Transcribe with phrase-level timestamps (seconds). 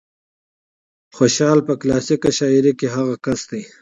[1.15, 3.61] خوشال په کلاسيکه شاعرۍ کې هغه کس دى